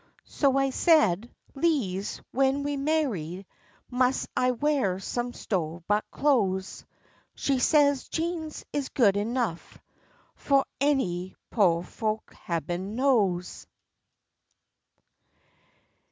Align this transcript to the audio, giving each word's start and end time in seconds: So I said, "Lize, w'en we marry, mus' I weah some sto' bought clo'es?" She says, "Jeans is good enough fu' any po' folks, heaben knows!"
So 0.25 0.57
I 0.57 0.71
said, 0.71 1.29
"Lize, 1.53 2.21
w'en 2.33 2.63
we 2.63 2.75
marry, 2.75 3.45
mus' 3.91 4.27
I 4.35 4.49
weah 4.49 4.99
some 4.99 5.31
sto' 5.31 5.83
bought 5.87 6.09
clo'es?" 6.09 6.83
She 7.35 7.59
says, 7.59 8.07
"Jeans 8.07 8.65
is 8.73 8.89
good 8.89 9.15
enough 9.15 9.77
fu' 10.33 10.63
any 10.79 11.35
po' 11.51 11.83
folks, 11.83 12.35
heaben 12.35 12.95
knows!" 12.95 13.67